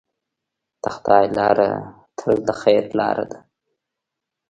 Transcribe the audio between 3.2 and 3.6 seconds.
ده.